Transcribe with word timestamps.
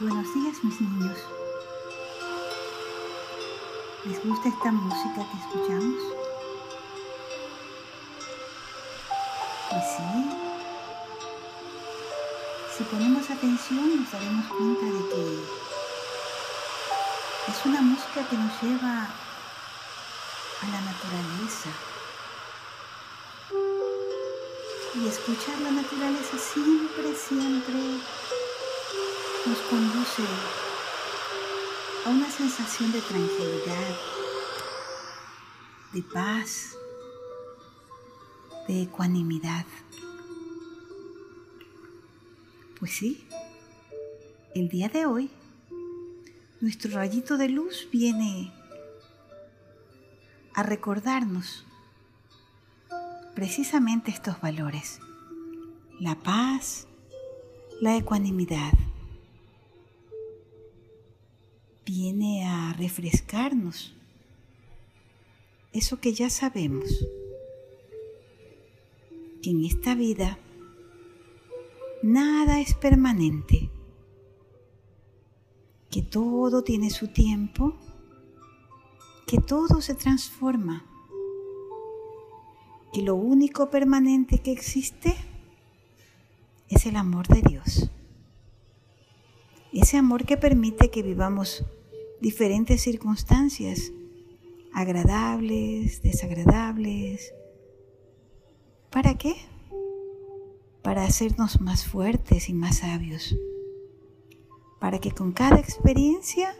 Buenos 0.00 0.32
días 0.32 0.64
mis 0.64 0.80
niños. 0.80 1.18
¿Les 4.06 4.24
gusta 4.24 4.48
esta 4.48 4.72
música 4.72 5.26
que 5.30 5.36
escuchamos? 5.36 6.02
Pues 9.68 9.84
sí. 9.94 10.10
Si 12.78 12.84
ponemos 12.84 13.28
atención 13.28 14.00
nos 14.00 14.10
daremos 14.10 14.46
cuenta 14.46 14.86
de 14.86 15.08
que 15.10 15.38
es 17.52 17.66
una 17.66 17.82
música 17.82 18.26
que 18.26 18.36
nos 18.38 18.62
lleva 18.62 19.06
a 20.62 20.66
la 20.66 20.80
naturaleza. 20.80 21.68
Y 24.94 25.06
escuchar 25.06 25.60
la 25.60 25.72
naturaleza 25.72 26.38
siempre, 26.38 27.14
siempre 27.14 28.00
nos 29.46 29.58
conduce 29.70 30.22
a 32.04 32.10
una 32.10 32.30
sensación 32.30 32.92
de 32.92 33.00
tranquilidad, 33.00 33.96
de 35.94 36.02
paz, 36.02 36.76
de 38.68 38.82
ecuanimidad. 38.82 39.64
Pues 42.78 42.92
sí, 42.92 43.26
el 44.54 44.68
día 44.68 44.90
de 44.90 45.06
hoy 45.06 45.30
nuestro 46.60 46.92
rayito 46.92 47.38
de 47.38 47.48
luz 47.48 47.88
viene 47.90 48.52
a 50.54 50.62
recordarnos 50.62 51.64
precisamente 53.34 54.10
estos 54.10 54.38
valores, 54.42 55.00
la 55.98 56.14
paz, 56.16 56.86
la 57.80 57.96
ecuanimidad 57.96 58.72
viene 61.92 62.46
a 62.46 62.72
refrescarnos 62.74 63.96
eso 65.72 65.98
que 65.98 66.12
ya 66.12 66.30
sabemos, 66.30 66.88
que 69.42 69.50
en 69.50 69.64
esta 69.64 69.96
vida 69.96 70.38
nada 72.04 72.60
es 72.60 72.74
permanente, 72.74 73.70
que 75.90 76.02
todo 76.02 76.62
tiene 76.62 76.90
su 76.90 77.08
tiempo, 77.08 77.76
que 79.26 79.38
todo 79.38 79.80
se 79.80 79.96
transforma, 79.96 80.86
que 82.92 83.02
lo 83.02 83.16
único 83.16 83.68
permanente 83.68 84.38
que 84.38 84.52
existe 84.52 85.16
es 86.68 86.86
el 86.86 86.94
amor 86.94 87.26
de 87.26 87.42
Dios. 87.42 87.90
Ese 89.72 89.96
amor 89.96 90.24
que 90.24 90.36
permite 90.36 90.90
que 90.90 91.02
vivamos 91.02 91.64
diferentes 92.20 92.82
circunstancias, 92.82 93.92
agradables, 94.72 96.02
desagradables. 96.02 97.32
¿Para 98.90 99.16
qué? 99.16 99.36
Para 100.82 101.04
hacernos 101.04 101.60
más 101.60 101.86
fuertes 101.86 102.48
y 102.48 102.52
más 102.52 102.78
sabios. 102.78 103.36
Para 104.78 104.98
que 104.98 105.12
con 105.12 105.32
cada 105.32 105.58
experiencia 105.58 106.54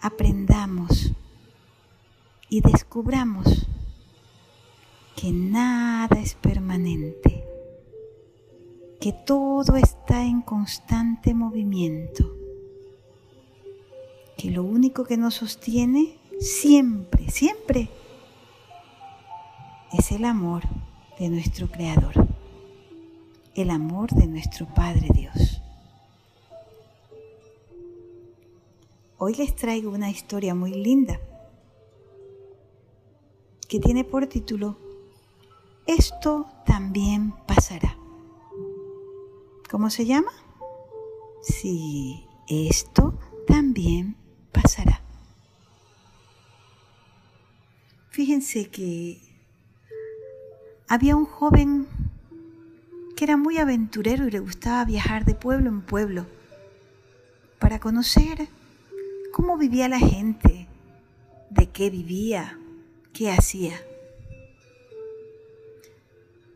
aprendamos 0.00 1.12
y 2.48 2.60
descubramos 2.60 3.66
que 5.14 5.30
nada 5.30 6.18
es 6.20 6.34
permanente, 6.34 7.44
que 9.00 9.12
todo 9.12 9.76
está 9.76 10.24
en 10.24 10.40
constante 10.40 11.34
movimiento 11.34 12.39
que 14.40 14.50
lo 14.50 14.62
único 14.62 15.04
que 15.04 15.18
nos 15.18 15.34
sostiene 15.34 16.16
siempre, 16.40 17.28
siempre, 17.28 17.90
es 19.92 20.12
el 20.12 20.24
amor 20.24 20.62
de 21.18 21.28
nuestro 21.28 21.70
Creador, 21.70 22.26
el 23.54 23.68
amor 23.68 24.08
de 24.12 24.26
nuestro 24.26 24.66
Padre 24.66 25.08
Dios. 25.12 25.60
Hoy 29.18 29.34
les 29.34 29.54
traigo 29.54 29.90
una 29.90 30.08
historia 30.08 30.54
muy 30.54 30.70
linda 30.70 31.20
que 33.68 33.78
tiene 33.78 34.04
por 34.04 34.26
título 34.26 34.78
Esto 35.86 36.46
también 36.64 37.34
pasará. 37.46 37.94
¿Cómo 39.70 39.90
se 39.90 40.06
llama? 40.06 40.32
Sí, 41.42 42.24
esto 42.48 43.18
también 43.46 44.16
Fíjense 48.20 48.66
que 48.66 49.18
había 50.88 51.16
un 51.16 51.24
joven 51.24 51.86
que 53.16 53.24
era 53.24 53.38
muy 53.38 53.56
aventurero 53.56 54.28
y 54.28 54.30
le 54.30 54.40
gustaba 54.40 54.84
viajar 54.84 55.24
de 55.24 55.34
pueblo 55.34 55.70
en 55.70 55.80
pueblo 55.80 56.26
para 57.58 57.80
conocer 57.80 58.46
cómo 59.32 59.56
vivía 59.56 59.88
la 59.88 59.98
gente, 59.98 60.68
de 61.48 61.70
qué 61.70 61.88
vivía, 61.88 62.58
qué 63.14 63.30
hacía. 63.30 63.80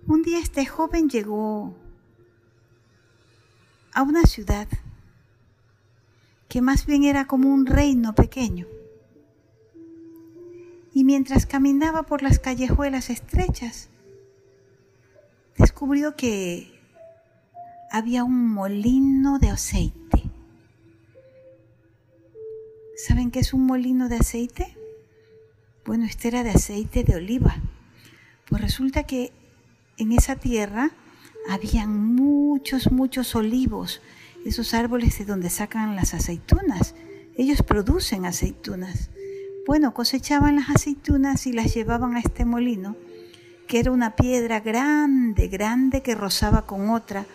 Un 0.06 0.20
día 0.20 0.40
este 0.40 0.66
joven 0.66 1.08
llegó 1.08 1.74
a 3.94 4.02
una 4.02 4.24
ciudad 4.24 4.68
que 6.46 6.60
más 6.60 6.84
bien 6.84 7.04
era 7.04 7.26
como 7.26 7.48
un 7.48 7.64
reino 7.64 8.14
pequeño. 8.14 8.66
Y 10.94 11.04
mientras 11.04 11.44
caminaba 11.44 12.04
por 12.04 12.22
las 12.22 12.38
callejuelas 12.38 13.10
estrechas, 13.10 13.90
descubrió 15.58 16.16
que 16.16 16.80
había 17.90 18.24
un 18.24 18.48
molino 18.48 19.38
de 19.38 19.50
aceite. 19.50 20.22
¿Saben 22.96 23.30
qué 23.30 23.40
es 23.40 23.52
un 23.52 23.66
molino 23.66 24.08
de 24.08 24.16
aceite? 24.16 24.76
Bueno, 25.84 26.04
este 26.04 26.28
era 26.28 26.44
de 26.44 26.50
aceite 26.50 27.04
de 27.04 27.16
oliva. 27.16 27.56
Pues 28.48 28.62
resulta 28.62 29.02
que 29.02 29.32
en 29.98 30.12
esa 30.12 30.36
tierra 30.36 30.92
habían 31.50 32.14
muchos, 32.14 32.90
muchos 32.90 33.34
olivos 33.34 34.00
esos 34.44 34.74
árboles 34.74 35.18
de 35.18 35.24
donde 35.24 35.50
sacan 35.50 35.96
las 35.96 36.14
aceitunas. 36.14 36.94
Ellos 37.36 37.62
producen 37.62 38.26
aceitunas. 38.26 39.10
Bueno, 39.66 39.94
cosechaban 39.94 40.56
las 40.56 40.70
aceitunas 40.70 41.46
y 41.46 41.52
las 41.52 41.74
llevaban 41.74 42.16
a 42.16 42.20
este 42.20 42.44
molino, 42.44 42.96
que 43.66 43.80
era 43.80 43.90
una 43.90 44.14
piedra 44.14 44.60
grande, 44.60 45.48
grande 45.48 46.02
que 46.02 46.14
rozaba 46.14 46.66
con 46.66 46.90
otra. 46.90 47.26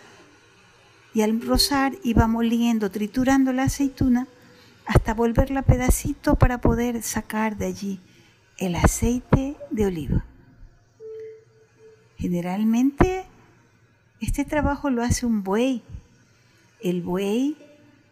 Y 1.14 1.22
al 1.22 1.42
rozar 1.42 1.94
iba 2.04 2.28
moliendo, 2.28 2.92
triturando 2.92 3.52
la 3.52 3.64
aceituna 3.64 4.28
hasta 4.86 5.14
volverla 5.14 5.64
pedacito 5.64 6.36
para 6.36 6.62
poder 6.62 7.02
sacar 7.02 7.58
de 7.58 7.66
allí 7.66 8.00
el 8.58 8.76
aceite 8.76 9.56
de 9.72 9.86
oliva. 9.86 10.26
Generalmente 12.18 13.26
este 14.20 14.46
trabajo 14.46 14.90
lo 14.90 15.04
hace 15.04 15.26
un 15.26 15.44
buey 15.44 15.84
el 16.82 17.02
buey 17.02 17.58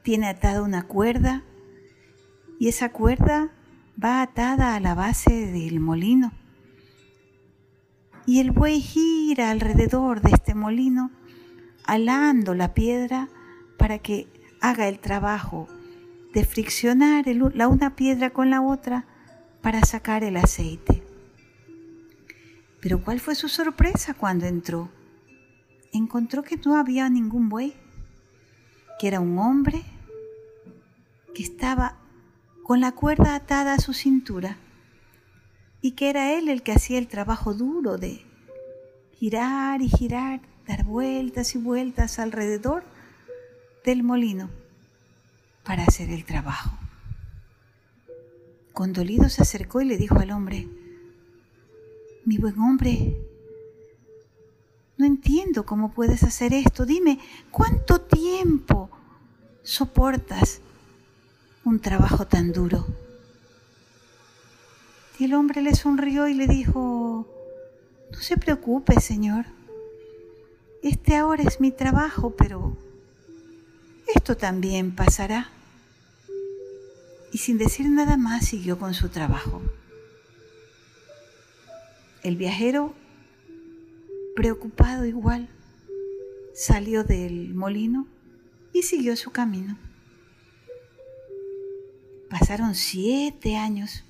tiene 0.03 0.27
atada 0.27 0.61
una 0.61 0.83
cuerda 0.83 1.43
y 2.59 2.67
esa 2.67 2.91
cuerda 2.91 3.49
va 4.01 4.21
atada 4.21 4.75
a 4.75 4.79
la 4.79 4.95
base 4.95 5.51
del 5.51 5.79
molino. 5.79 6.31
Y 8.25 8.39
el 8.39 8.51
buey 8.51 8.81
gira 8.81 9.51
alrededor 9.51 10.21
de 10.21 10.31
este 10.31 10.53
molino, 10.53 11.11
alando 11.85 12.53
la 12.53 12.73
piedra 12.73 13.29
para 13.77 13.99
que 13.99 14.27
haga 14.61 14.87
el 14.87 14.99
trabajo 14.99 15.67
de 16.33 16.43
friccionar 16.43 17.25
la 17.27 17.67
una 17.67 17.95
piedra 17.95 18.31
con 18.31 18.49
la 18.49 18.61
otra 18.61 19.05
para 19.61 19.81
sacar 19.81 20.23
el 20.23 20.37
aceite. 20.37 21.03
Pero 22.81 23.01
¿cuál 23.03 23.19
fue 23.19 23.35
su 23.35 23.47
sorpresa 23.47 24.13
cuando 24.13 24.45
entró? 24.45 24.89
Encontró 25.93 26.43
que 26.43 26.57
no 26.57 26.75
había 26.75 27.09
ningún 27.09 27.49
buey 27.49 27.73
que 28.99 29.07
era 29.07 29.19
un 29.19 29.37
hombre 29.37 29.83
que 31.33 31.43
estaba 31.43 31.97
con 32.67 32.81
la 32.81 32.91
cuerda 32.91 33.33
atada 33.33 33.75
a 33.75 33.79
su 33.79 33.93
cintura 33.93 34.57
y 35.79 35.91
que 35.91 36.09
era 36.09 36.33
él 36.33 36.49
el 36.49 36.63
que 36.63 36.73
hacía 36.73 36.97
el 36.97 37.07
trabajo 37.07 37.53
duro 37.53 37.97
de 37.97 38.25
girar 39.13 39.81
y 39.81 39.87
girar, 39.87 40.41
dar 40.67 40.83
vueltas 40.83 41.55
y 41.55 41.59
vueltas 41.59 42.19
alrededor 42.19 42.83
del 43.85 44.03
molino 44.03 44.49
para 45.63 45.83
hacer 45.83 46.09
el 46.09 46.25
trabajo. 46.25 46.77
Condolido 48.73 49.29
se 49.29 49.43
acercó 49.43 49.79
y 49.79 49.85
le 49.85 49.95
dijo 49.95 50.19
al 50.19 50.31
hombre, 50.31 50.67
mi 52.25 52.37
buen 52.37 52.59
hombre, 52.59 53.15
no 54.97 55.05
entiendo 55.05 55.65
cómo 55.65 55.93
puedes 55.93 56.21
hacer 56.23 56.53
esto. 56.53 56.85
Dime, 56.85 57.17
¿cuánto 57.49 58.01
tiempo 58.01 58.89
soportas 59.63 60.59
un 61.67 61.81
trabajo 61.81 62.25
tan 62.25 62.53
duro? 62.53 62.87
Y 65.19 65.25
el 65.25 65.33
hombre 65.33 65.61
le 65.61 65.75
sonrió 65.75 66.29
y 66.29 66.33
le 66.33 66.47
dijo, 66.47 67.27
no 68.09 68.21
se 68.21 68.37
preocupe, 68.37 69.01
Señor. 69.01 69.45
Este 70.81 71.17
ahora 71.17 71.43
es 71.43 71.59
mi 71.59 71.71
trabajo, 71.71 72.33
pero 72.37 72.77
esto 74.15 74.37
también 74.37 74.95
pasará. 74.95 75.49
Y 77.33 77.39
sin 77.39 77.57
decir 77.57 77.89
nada 77.89 78.15
más 78.15 78.45
siguió 78.45 78.79
con 78.79 78.93
su 78.93 79.09
trabajo. 79.09 79.61
El 82.23 82.37
viajero, 82.37 82.93
preocupado 84.37 85.03
igual, 85.05 85.49
salió 86.55 87.03
del 87.03 87.53
molino 87.53 88.07
y 88.71 88.83
siguió 88.83 89.17
su 89.17 89.31
camino. 89.31 89.77
Pasaron 92.29 92.75
siete 92.75 93.55
años 93.55 94.03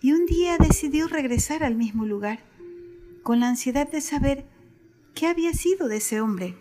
y 0.00 0.12
un 0.12 0.26
día 0.26 0.56
decidió 0.58 1.08
regresar 1.08 1.64
al 1.64 1.74
mismo 1.74 2.04
lugar, 2.04 2.38
con 3.22 3.40
la 3.40 3.48
ansiedad 3.48 3.88
de 3.88 4.00
saber 4.00 4.46
qué 5.14 5.26
había 5.26 5.52
sido 5.52 5.88
de 5.88 5.96
ese 5.96 6.20
hombre, 6.20 6.56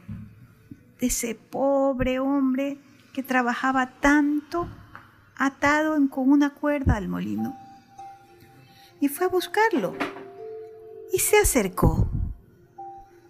de 0.99 1.07
ese 1.07 1.35
pobre 1.35 2.19
hombre 2.19 2.79
que 3.13 3.21
trabajaba 3.21 3.99
tanto 3.99 4.67
atado 5.35 5.95
con 6.09 6.31
una 6.31 6.55
cuerda 6.55 6.95
al 6.95 7.07
molino. 7.07 7.55
Y 8.99 9.09
fue 9.09 9.27
a 9.27 9.29
buscarlo 9.29 9.95
y 11.13 11.19
se 11.19 11.37
acercó. 11.37 12.09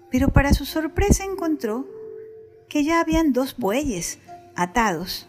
Pero 0.09 0.29
para 0.29 0.53
su 0.53 0.63
sorpresa 0.63 1.25
encontró 1.25 1.85
que 2.69 2.85
ya 2.85 3.01
habían 3.01 3.33
dos 3.33 3.57
bueyes 3.57 4.19
atados 4.55 5.26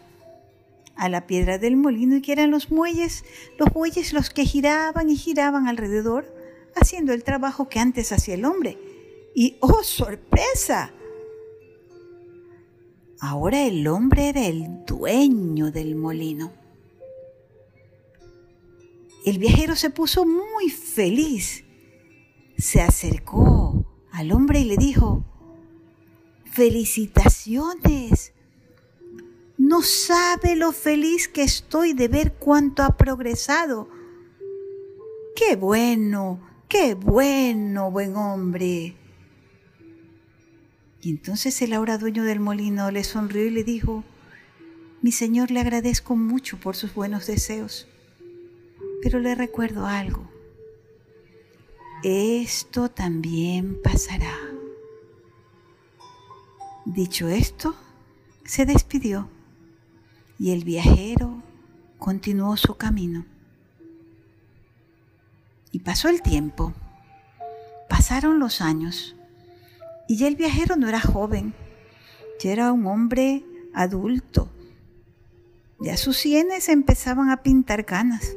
a 0.99 1.09
la 1.09 1.25
piedra 1.25 1.57
del 1.57 1.77
molino 1.77 2.17
y 2.17 2.21
que 2.21 2.33
eran 2.33 2.51
los 2.51 2.69
muelles, 2.71 3.23
los 3.57 3.69
bueyes 3.71 4.11
los 4.11 4.29
que 4.29 4.45
giraban 4.45 5.09
y 5.09 5.15
giraban 5.15 5.67
alrededor, 5.67 6.31
haciendo 6.75 7.13
el 7.13 7.23
trabajo 7.23 7.69
que 7.69 7.79
antes 7.79 8.11
hacía 8.11 8.35
el 8.35 8.43
hombre. 8.45 8.77
Y 9.33 9.57
¡oh, 9.61 9.81
sorpresa! 9.83 10.93
Ahora 13.21 13.65
el 13.65 13.87
hombre 13.87 14.29
era 14.29 14.45
el 14.45 14.85
dueño 14.85 15.71
del 15.71 15.95
molino. 15.95 16.51
El 19.25 19.39
viajero 19.39 19.75
se 19.75 19.89
puso 19.89 20.25
muy 20.25 20.69
feliz. 20.69 21.63
Se 22.57 22.81
acercó 22.81 23.85
al 24.11 24.31
hombre 24.33 24.59
y 24.59 24.65
le 24.65 24.75
dijo, 24.75 25.23
felicitaciones, 26.51 28.33
no 29.69 29.83
sabe 29.83 30.55
lo 30.55 30.71
feliz 30.71 31.27
que 31.27 31.43
estoy 31.43 31.93
de 31.93 32.07
ver 32.07 32.33
cuánto 32.33 32.81
ha 32.81 32.97
progresado. 32.97 33.87
Qué 35.35 35.55
bueno, 35.55 36.39
qué 36.67 36.95
bueno, 36.95 37.91
buen 37.91 38.15
hombre. 38.15 38.95
Y 41.03 41.11
entonces 41.11 41.61
el 41.61 41.73
ahora 41.73 41.99
dueño 41.99 42.23
del 42.23 42.39
molino 42.39 42.89
le 42.89 43.03
sonrió 43.03 43.45
y 43.45 43.51
le 43.51 43.63
dijo, 43.63 44.03
mi 45.03 45.11
señor 45.11 45.51
le 45.51 45.59
agradezco 45.59 46.15
mucho 46.15 46.59
por 46.59 46.75
sus 46.75 46.95
buenos 46.95 47.27
deseos, 47.27 47.87
pero 49.03 49.19
le 49.19 49.35
recuerdo 49.35 49.85
algo. 49.85 50.27
Esto 52.03 52.89
también 52.89 53.79
pasará. 53.83 54.35
Dicho 56.85 57.27
esto, 57.27 57.75
se 58.45 58.65
despidió 58.65 59.29
y 60.39 60.51
el 60.51 60.63
viajero 60.63 61.43
continuó 61.97 62.55
su 62.55 62.75
camino. 62.75 63.25
Y 65.71 65.79
pasó 65.79 66.07
el 66.07 66.21
tiempo, 66.21 66.73
pasaron 67.89 68.39
los 68.39 68.61
años, 68.61 69.15
y 70.07 70.15
ya 70.15 70.27
el 70.27 70.37
viajero 70.37 70.77
no 70.77 70.87
era 70.87 71.01
joven, 71.01 71.53
ya 72.39 72.51
era 72.51 72.71
un 72.71 72.87
hombre 72.87 73.43
adulto. 73.73 74.49
Ya 75.81 75.97
sus 75.97 76.17
sienes 76.17 76.67
empezaban 76.69 77.29
a 77.29 77.43
pintar 77.43 77.85
canas. 77.85 78.35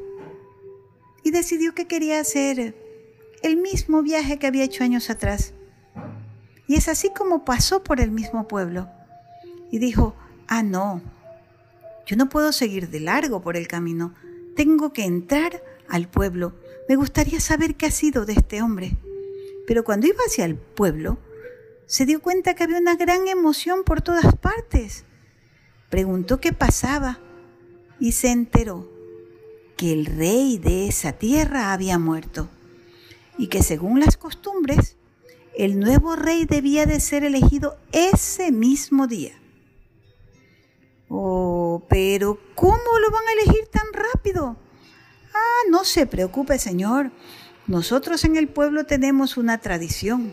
Y 1.25 1.31
decidió 1.31 1.75
que 1.75 1.87
quería 1.87 2.20
hacer 2.20 2.76
el 3.43 3.56
mismo 3.56 4.02
viaje 4.02 4.38
que 4.38 4.46
había 4.46 4.64
hecho 4.64 4.84
años 4.84 5.08
atrás. 5.08 5.54
Y 6.66 6.75
es 6.75 6.88
así 6.88 7.10
como 7.16 7.44
pasó 7.44 7.82
por 7.82 8.00
el 8.00 8.10
mismo 8.10 8.46
pueblo. 8.46 8.88
Y 9.70 9.78
dijo, 9.78 10.14
ah, 10.46 10.62
no, 10.62 11.00
yo 12.06 12.16
no 12.16 12.28
puedo 12.28 12.52
seguir 12.52 12.90
de 12.90 13.00
largo 13.00 13.43
por 13.43 13.56
el 13.56 13.69
camino. 13.69 14.14
Tengo 14.56 14.93
que 14.93 15.04
entrar 15.04 15.62
al 15.88 16.08
pueblo. 16.08 16.54
Me 16.88 16.96
gustaría 16.96 17.40
saber 17.40 17.76
qué 17.76 17.87
ha 17.87 17.90
sido 17.90 18.25
de 18.25 18.34
este 18.34 18.62
hombre. 18.62 18.96
Pero 19.66 19.84
cuando 19.84 20.06
iba 20.06 20.19
hacia 20.26 20.44
el 20.44 20.56
pueblo, 20.56 21.19
se 21.87 22.06
dio 22.06 22.20
cuenta 22.20 22.54
que 22.54 22.64
había 22.64 22.78
una 22.78 22.96
gran 22.96 23.28
emoción 23.28 23.84
por 23.84 24.02
todas 24.02 24.34
partes. 24.37 25.04
Preguntó 25.90 26.40
qué 26.40 26.52
pasaba 26.52 27.20
y 28.00 28.12
se 28.12 28.31
enteró 28.31 28.90
que 29.76 29.93
el 29.93 30.06
rey 30.06 30.58
de 30.58 30.88
esa 30.88 31.12
tierra 31.12 31.72
había 31.72 31.99
muerto 31.99 32.49
y 33.38 33.49
que 33.49 33.62
según 33.62 34.00
las 34.00 34.16
costumbres, 34.16 34.96
el 35.56 35.78
nuevo 35.78 36.16
rey 36.16 36.44
debía 36.46 36.87
de 36.87 37.00
ser 37.00 37.25
elegido 37.25 37.76
ese 37.93 38.52
mismo 38.52 39.06
día. 39.06 39.41
Pero 41.80 42.38
¿cómo 42.54 42.98
lo 43.00 43.10
van 43.10 43.22
a 43.26 43.42
elegir 43.42 43.66
tan 43.70 43.86
rápido? 43.92 44.56
Ah, 45.34 45.69
no 45.70 45.84
se 45.84 46.06
preocupe, 46.06 46.58
señor. 46.58 47.10
Nosotros 47.66 48.24
en 48.24 48.36
el 48.36 48.48
pueblo 48.48 48.84
tenemos 48.86 49.36
una 49.36 49.58
tradición. 49.58 50.32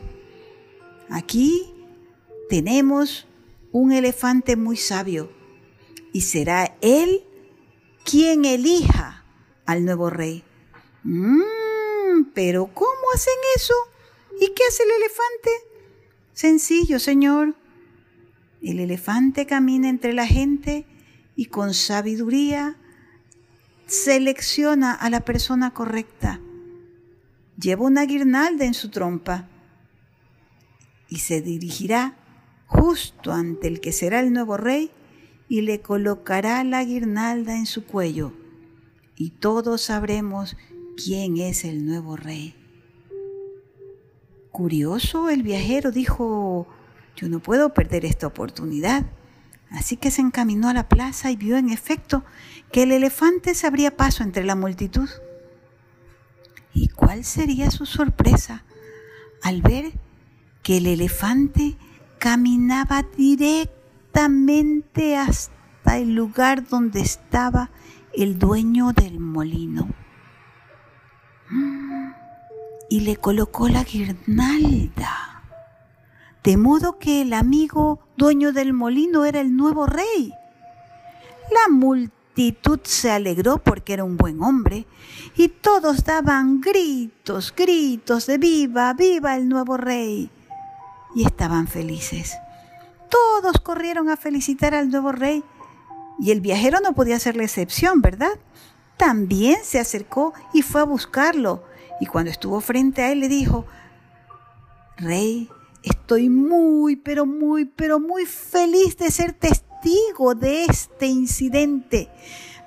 Aquí 1.10 1.74
tenemos 2.50 3.28
un 3.72 3.92
elefante 3.92 4.56
muy 4.56 4.78
sabio 4.78 5.32
y 6.12 6.22
será 6.22 6.76
él 6.82 7.24
quien 8.04 8.46
elija 8.46 9.26
al 9.66 9.86
nuevo 9.86 10.10
rey. 10.10 10.44
Mmm, 11.04 12.24
pero 12.34 12.68
¿cómo 12.74 12.90
hacen 13.14 13.34
eso? 13.56 13.74
¿Y 14.40 14.48
qué 14.54 14.64
hace 14.68 14.84
el 14.84 14.90
elefante? 14.92 15.50
Sencillo, 16.34 17.00
señor. 17.00 17.56
El 18.62 18.80
elefante 18.80 19.46
camina 19.46 19.90
entre 19.90 20.14
la 20.14 20.26
gente 20.26 20.86
y 21.40 21.46
con 21.46 21.74
sabiduría 21.74 22.76
selecciona 23.88 24.94
a 24.94 25.10
la 25.10 25.22
persona 25.22 25.72
correcta. 25.72 26.42
Lleva 27.58 27.86
una 27.86 28.06
guirnalda 28.06 28.66
en 28.66 28.74
su 28.74 28.90
trompa 28.90 29.48
y 31.08 31.20
se 31.20 31.42
dirigirá 31.42 32.18
justo 32.68 33.32
ante 33.32 33.70
el 33.70 33.80
que 33.80 33.94
será 33.94 34.20
el 34.20 34.34
nuevo 34.34 34.58
rey 34.58 34.92
y 35.48 35.62
le 35.62 35.80
colocará 35.80 36.62
la 36.66 36.84
guirnalda 36.84 37.56
en 37.56 37.68
su 37.68 37.86
cuello 37.86 38.34
y 39.16 39.30
todos 39.30 39.84
sabremos 39.84 40.58
quién 41.02 41.38
es 41.38 41.64
el 41.64 41.86
nuevo 41.86 42.18
rey. 42.18 42.54
Curioso, 44.52 45.30
el 45.30 45.42
viajero 45.42 45.92
dijo, 45.92 46.68
yo 47.16 47.30
no 47.30 47.40
puedo 47.40 47.74
perder 47.74 48.04
esta 48.04 48.28
oportunidad. 48.28 49.06
Así 49.72 49.98
que 49.98 50.12
se 50.12 50.22
encaminó 50.22 50.70
a 50.70 50.74
la 50.74 50.90
plaza 50.90 51.32
y 51.32 51.36
vio 51.36 51.58
en 51.58 51.70
efecto 51.70 52.24
que 52.72 52.84
el 52.84 52.92
elefante 52.92 53.54
se 53.54 53.68
abría 53.68 53.96
paso 53.96 54.24
entre 54.24 54.44
la 54.44 54.56
multitud. 54.56 55.10
¿Y 56.74 56.88
cuál 56.90 57.24
sería 57.24 57.72
su 57.72 57.86
sorpresa 57.86 58.64
al 59.44 59.62
ver 59.62 59.94
que 60.64 60.78
el 60.78 60.88
elefante 60.88 61.78
caminaba 62.18 63.06
directamente 63.16 65.18
hasta 65.18 65.98
el 65.98 66.16
lugar 66.16 66.68
donde 66.68 67.02
estaba 67.02 67.70
el 68.14 68.40
dueño 68.40 68.92
del 68.94 69.20
molino? 69.20 69.88
Y 72.90 73.02
le 73.02 73.18
colocó 73.18 73.70
la 73.70 73.84
guirnalda 73.84 75.29
de 76.44 76.58
modo 76.58 77.00
que 77.00 77.22
el 77.22 77.34
amigo 77.34 78.00
dueño 78.18 78.54
del 78.54 78.74
molino 78.74 79.26
era 79.26 79.42
el 79.42 79.56
nuevo 79.56 79.86
rey. 79.86 80.34
La 81.52 81.74
multitud 81.74 82.80
se 82.84 83.12
alegró 83.12 83.58
porque 83.58 83.94
era 83.94 84.04
un 84.04 84.18
buen 84.18 84.42
hombre 84.42 84.86
y 85.36 85.50
todos 85.50 86.04
daban 86.04 86.62
gritos, 86.62 87.54
gritos 87.56 88.26
de 88.26 88.38
viva, 88.38 88.94
viva 88.94 89.36
el 89.36 89.50
nuevo 89.50 89.78
rey. 89.78 90.30
Y 91.16 91.26
estaban 91.26 91.68
felices. 91.68 92.38
Todos 93.10 93.60
corrieron 93.62 94.10
a 94.10 94.18
felicitar 94.18 94.76
al 94.76 94.90
nuevo 94.90 95.12
rey 95.12 95.44
y 96.20 96.32
el 96.32 96.42
viajero 96.42 96.80
no 96.82 96.94
podía 96.94 97.20
ser 97.20 97.36
la 97.36 97.44
excepción, 97.44 98.02
¿verdad? 98.02 98.38
También 98.98 99.58
se 99.64 99.80
acercó 99.80 100.34
y 100.54 100.62
fue 100.62 100.82
a 100.82 100.86
buscarlo 100.86 101.64
y 102.00 102.06
cuando 102.06 102.32
estuvo 102.32 102.62
frente 102.62 103.02
a 103.02 103.12
él 103.12 103.20
le 103.20 103.28
dijo, 103.28 103.66
Rey, 104.98 105.50
Estoy 105.84 106.30
muy, 106.30 106.96
pero 106.96 107.26
muy, 107.26 107.66
pero 107.66 108.00
muy 108.00 108.26
feliz 108.26 108.98
de 108.98 109.12
ser 109.12 109.34
testigo 109.34 110.36
de 110.36 110.66
este 110.66 111.08
incidente. 111.08 112.10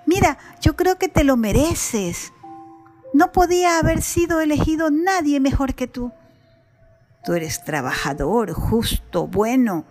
Mira, 0.07 0.39
yo 0.61 0.77
creo 0.77 0.99
que 0.99 1.09
te 1.09 1.25
lo 1.25 1.37
mereces. 1.37 2.33
No 3.13 3.33
podía 3.33 3.79
haber 3.79 4.03
sido 4.03 4.41
elegido 4.41 4.91
nadie 4.91 5.41
mejor 5.41 5.75
que 5.75 5.87
tú. 5.87 6.13
Tú 7.25 7.35
eres 7.35 7.65
trabajador, 7.65 8.53
justo, 8.53 9.27
bueno. 9.27 9.85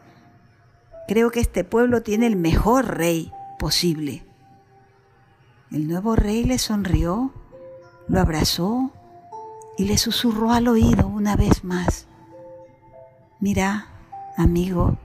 Creo 1.07 1.29
que 1.29 1.39
este 1.39 1.63
pueblo 1.63 2.01
tiene 2.01 2.27
el 2.27 2.35
mejor 2.35 2.97
rey 2.97 3.31
posible. 3.59 4.25
El 5.71 5.87
nuevo 5.87 6.15
rey 6.15 6.43
le 6.43 6.57
sonrió, 6.57 7.31
lo 8.07 8.19
abrazó 8.19 8.91
y 9.77 9.85
le 9.85 9.97
susurró 9.97 10.51
al 10.51 10.67
oído 10.67 11.07
una 11.07 11.35
vez 11.35 11.63
más. 11.63 12.07
Mira, 13.41 13.87
amigo, 14.37 14.99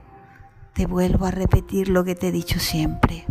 te 0.73 0.85
vuelvo 0.85 1.25
a 1.25 1.31
repetir 1.31 1.89
lo 1.89 2.03
que 2.03 2.13
te 2.13 2.27
he 2.27 2.31
dicho 2.31 2.59
siempre. 2.59 3.25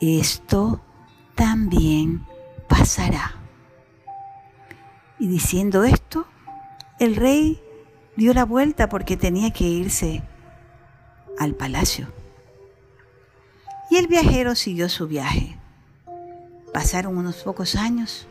Esto 0.00 0.80
también 1.34 2.26
pasará. 2.70 3.34
Y 5.18 5.28
diciendo 5.28 5.84
esto, 5.84 6.26
el 6.98 7.16
rey 7.16 7.62
dio 8.16 8.32
la 8.32 8.46
vuelta 8.46 8.88
porque 8.88 9.18
tenía 9.18 9.50
que 9.50 9.64
irse 9.64 10.22
al 11.38 11.54
palacio. 11.54 12.08
Y 13.90 13.96
el 13.96 14.06
viajero 14.06 14.54
siguió 14.54 14.88
su 14.88 15.06
viaje. 15.06 15.58
Pasaron 16.72 17.18
unos 17.18 17.42
pocos 17.42 17.76
años 17.76 18.26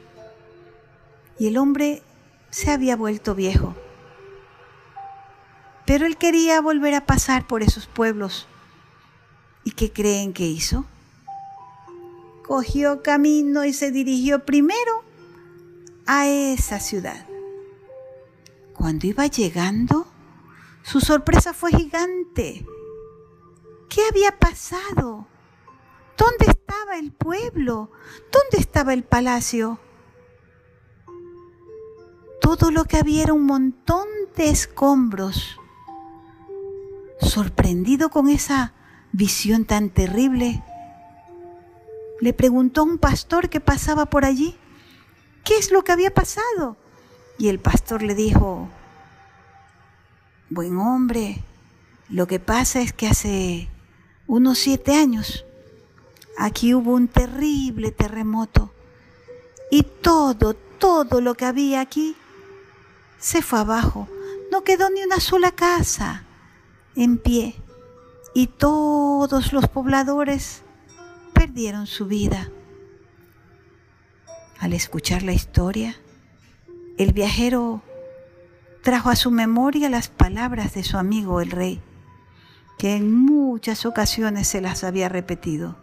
y 1.38 1.50
el 1.50 1.58
hombre 1.58 2.02
se 2.50 2.72
había 2.72 2.96
vuelto 2.96 3.36
viejo. 3.36 3.76
Pero 5.96 6.08
él 6.08 6.18
quería 6.18 6.60
volver 6.60 6.94
a 6.94 7.06
pasar 7.06 7.48
por 7.48 7.64
esos 7.64 7.88
pueblos. 7.88 8.48
¿Y 9.64 9.72
qué 9.72 9.94
creen 9.94 10.34
que 10.34 10.46
hizo? 10.46 10.84
Cogió 12.46 13.02
camino 13.02 13.64
y 13.64 13.72
se 13.72 13.92
dirigió 13.92 14.44
primero 14.44 15.06
a 16.06 16.28
esa 16.28 16.82
ciudad. 16.82 17.26
Cuando 18.74 19.08
iba 19.08 19.26
llegando, 19.28 20.06
su 20.84 21.00
sorpresa 21.00 21.54
fue 21.54 21.72
gigante. 21.72 22.66
¿Qué 23.88 24.02
había 24.12 24.38
pasado? 24.38 25.28
¿Dónde 26.18 26.46
estaba 26.46 26.98
el 27.00 27.14
pueblo? 27.14 27.90
¿Dónde 28.34 28.58
estaba 28.58 28.94
el 28.94 29.06
palacio? 29.06 29.80
Todo 32.42 32.70
lo 32.70 32.84
que 32.84 32.98
había 32.98 33.24
era 33.24 33.32
un 33.32 33.46
montón 33.46 34.10
de 34.36 34.50
escombros. 34.50 35.58
Sorprendido 37.20 38.10
con 38.10 38.28
esa 38.28 38.74
visión 39.12 39.66
tan 39.66 39.90
terrible, 39.90 40.64
le 42.20 42.34
preguntó 42.34 42.82
a 42.82 42.86
un 42.86 42.98
pastor 42.98 43.50
que 43.50 43.60
pasaba 43.60 44.08
por 44.08 44.26
allí, 44.26 44.56
¿qué 45.44 45.58
es 45.58 45.72
lo 45.72 45.84
que 45.84 45.92
había 45.92 46.14
pasado? 46.14 46.78
Y 47.38 47.50
el 47.50 47.60
pastor 47.60 48.02
le 48.02 48.16
dijo, 48.16 48.70
buen 50.50 50.78
hombre, 50.78 51.44
lo 52.10 52.28
que 52.28 52.40
pasa 52.40 52.82
es 52.82 52.94
que 52.94 53.08
hace 53.08 53.70
unos 54.28 54.60
siete 54.60 54.96
años 54.96 55.46
aquí 56.38 56.74
hubo 56.74 56.94
un 56.94 57.08
terrible 57.08 57.92
terremoto 57.92 58.72
y 59.72 59.84
todo, 59.84 60.54
todo 60.54 61.22
lo 61.22 61.36
que 61.36 61.46
había 61.46 61.82
aquí 61.82 62.16
se 63.18 63.42
fue 63.42 63.60
abajo. 63.60 64.08
No 64.52 64.64
quedó 64.64 64.90
ni 64.90 65.04
una 65.04 65.20
sola 65.20 65.52
casa 65.52 66.25
en 66.96 67.18
pie 67.18 67.56
y 68.34 68.48
todos 68.48 69.54
los 69.54 69.68
pobladores 69.68 70.64
perdieron 71.34 71.88
su 71.88 72.06
vida. 72.06 72.50
Al 74.60 74.74
escuchar 74.74 75.24
la 75.24 75.34
historia, 75.34 75.96
el 76.98 77.14
viajero 77.14 77.82
trajo 78.82 79.10
a 79.10 79.16
su 79.16 79.32
memoria 79.32 79.90
las 79.90 80.10
palabras 80.10 80.74
de 80.74 80.84
su 80.84 80.98
amigo 80.98 81.42
el 81.42 81.52
rey, 81.52 81.82
que 82.78 82.96
en 82.96 83.12
muchas 83.14 83.86
ocasiones 83.86 84.48
se 84.48 84.62
las 84.62 84.84
había 84.84 85.10
repetido 85.10 85.78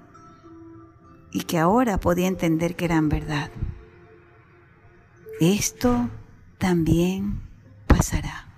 y 1.32 1.42
que 1.42 1.58
ahora 1.58 1.98
podía 1.98 2.28
entender 2.28 2.76
que 2.76 2.84
eran 2.84 3.08
verdad. 3.08 3.50
Esto 5.40 6.08
también 6.58 7.40
pasará. 7.86 8.51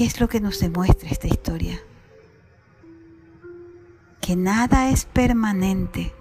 ¿Qué 0.00 0.06
es 0.06 0.18
lo 0.18 0.30
que 0.30 0.40
nos 0.40 0.58
demuestra 0.60 1.10
esta 1.10 1.26
historia? 1.26 1.78
Que 4.22 4.34
nada 4.34 4.88
es 4.88 5.04
permanente 5.04 6.14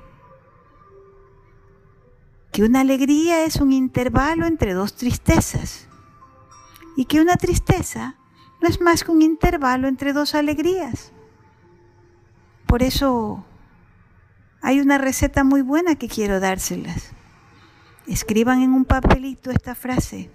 que 2.52 2.64
una 2.64 2.82
alegría 2.82 3.46
es 3.46 3.56
un 3.56 3.72
intervalo 3.72 4.48
entre 4.48 4.74
dos 4.74 4.96
tristezas 4.96 5.88
y 6.98 7.06
que 7.06 7.22
una 7.22 7.38
tristeza 7.38 8.18
no 8.62 8.68
es 8.68 8.82
más 8.82 9.06
que 9.06 9.12
un 9.12 9.22
intervalo 9.22 9.88
entre 9.88 10.12
dos 10.12 10.36
alegrías. 10.36 11.14
Por 12.68 12.84
eso 12.84 13.46
hay 14.62 14.82
una 14.82 14.98
receta 14.98 15.46
muy 15.46 15.62
buena 15.62 15.96
que 15.96 16.10
quiero 16.10 16.42
dárselas. 16.42 17.14
Escriban 18.08 18.62
en 18.62 18.74
un 18.74 18.84
papelito 18.84 19.52
esta 19.52 19.74
frase. 19.74 20.30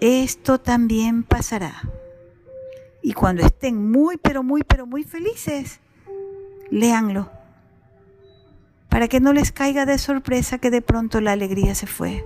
Esto 0.00 0.58
también 0.58 1.24
pasará. 1.24 1.82
Y 3.04 3.12
cuando 3.12 3.46
estén 3.46 3.92
muy, 3.92 4.16
pero 4.16 4.42
muy, 4.42 4.64
pero 4.64 4.84
muy 4.84 5.04
felices, 5.04 5.78
léanlo 6.70 7.30
para 8.94 9.08
que 9.08 9.18
no 9.18 9.32
les 9.32 9.50
caiga 9.50 9.86
de 9.86 9.98
sorpresa 9.98 10.58
que 10.58 10.70
de 10.70 10.80
pronto 10.80 11.20
la 11.20 11.32
alegría 11.32 11.74
se 11.74 11.88
fue. 11.88 12.24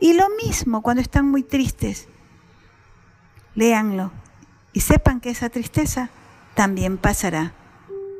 Y 0.00 0.14
lo 0.14 0.24
mismo 0.42 0.80
cuando 0.80 1.02
están 1.02 1.30
muy 1.30 1.42
tristes. 1.42 2.08
Léanlo 3.54 4.10
y 4.72 4.80
sepan 4.80 5.20
que 5.20 5.28
esa 5.28 5.50
tristeza 5.50 6.08
también 6.54 6.96
pasará, 6.96 7.52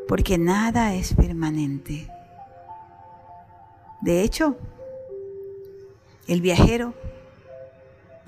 porque 0.06 0.36
nada 0.36 0.92
es 0.92 1.14
permanente. 1.14 2.10
De 4.02 4.20
hecho, 4.20 4.58
el 6.28 6.42
viajero, 6.42 6.92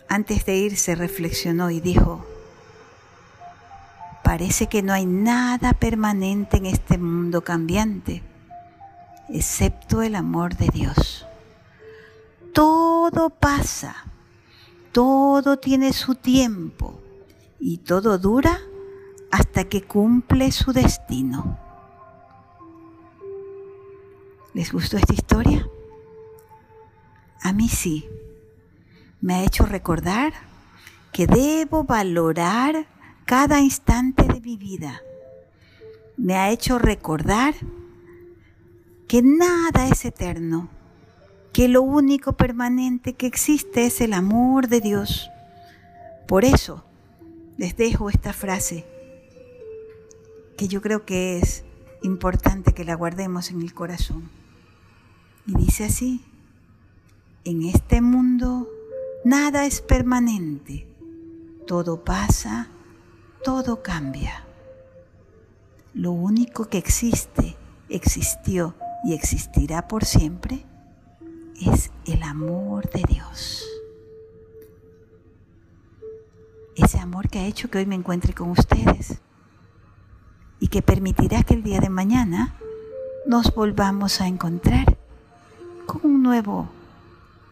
antes 0.08 0.46
de 0.46 0.56
irse, 0.56 0.94
reflexionó 0.94 1.70
y 1.70 1.80
dijo, 1.80 2.24
parece 4.28 4.66
que 4.66 4.82
no 4.82 4.92
hay 4.92 5.06
nada 5.06 5.72
permanente 5.72 6.58
en 6.58 6.66
este 6.66 6.98
mundo 6.98 7.42
cambiante 7.42 8.22
excepto 9.30 10.02
el 10.02 10.14
amor 10.14 10.54
de 10.54 10.68
Dios. 10.68 11.26
Todo 12.52 13.30
pasa, 13.30 14.04
todo 14.92 15.58
tiene 15.58 15.94
su 15.94 16.14
tiempo 16.14 17.00
y 17.58 17.78
todo 17.78 18.18
dura 18.18 18.60
hasta 19.30 19.64
que 19.64 19.84
cumple 19.84 20.52
su 20.52 20.74
destino. 20.74 21.58
¿Les 24.52 24.70
gustó 24.70 24.98
esta 24.98 25.14
historia? 25.14 25.66
A 27.40 27.54
mí 27.54 27.70
sí. 27.70 28.06
Me 29.22 29.36
ha 29.36 29.44
hecho 29.44 29.64
recordar 29.64 30.34
que 31.12 31.26
debo 31.26 31.84
valorar 31.84 32.97
cada 33.28 33.60
instante 33.60 34.22
de 34.22 34.40
mi 34.40 34.56
vida. 34.56 35.02
Me 36.16 36.36
ha 36.36 36.50
hecho 36.50 36.78
recordar 36.78 37.54
que 39.06 39.20
nada 39.20 39.86
es 39.86 40.06
eterno, 40.06 40.70
que 41.52 41.68
lo 41.68 41.82
único 41.82 42.38
permanente 42.38 43.12
que 43.12 43.26
existe 43.26 43.84
es 43.84 44.00
el 44.00 44.14
amor 44.14 44.68
de 44.68 44.80
Dios. 44.80 45.28
Por 46.26 46.46
eso 46.46 46.86
les 47.58 47.76
dejo 47.76 48.08
esta 48.08 48.32
frase 48.32 48.86
que 50.56 50.66
yo 50.66 50.80
creo 50.80 51.04
que 51.04 51.38
es 51.38 51.64
importante 52.02 52.72
que 52.72 52.86
la 52.86 52.94
guardemos 52.94 53.50
en 53.50 53.60
el 53.60 53.74
corazón. 53.74 54.30
Y 55.44 55.54
dice 55.54 55.84
así, 55.84 56.24
en 57.44 57.64
este 57.64 58.00
mundo 58.00 58.70
nada 59.22 59.66
es 59.66 59.82
permanente, 59.82 60.88
todo 61.66 62.02
pasa, 62.04 62.70
todo 63.44 63.82
cambia. 63.82 64.44
Lo 65.94 66.12
único 66.12 66.66
que 66.66 66.78
existe, 66.78 67.56
existió 67.88 68.74
y 69.04 69.14
existirá 69.14 69.88
por 69.88 70.04
siempre 70.04 70.64
es 71.60 71.90
el 72.06 72.22
amor 72.22 72.88
de 72.90 73.02
Dios. 73.08 73.64
Ese 76.76 76.98
amor 76.98 77.28
que 77.28 77.40
ha 77.40 77.46
hecho 77.46 77.68
que 77.70 77.78
hoy 77.78 77.86
me 77.86 77.96
encuentre 77.96 78.34
con 78.34 78.50
ustedes 78.50 79.20
y 80.60 80.68
que 80.68 80.82
permitirá 80.82 81.42
que 81.42 81.54
el 81.54 81.62
día 81.62 81.80
de 81.80 81.88
mañana 81.88 82.54
nos 83.26 83.54
volvamos 83.54 84.20
a 84.20 84.28
encontrar 84.28 84.96
con 85.86 86.00
un 86.04 86.22
nuevo 86.22 86.68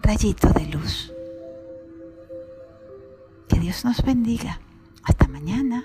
rayito 0.03 0.51
de 0.51 0.67
luz. 0.67 1.13
Que 3.49 3.59
Dios 3.59 3.85
nos 3.85 4.03
bendiga. 4.03 4.61
Hasta 5.07 5.29
mañana. 5.29 5.85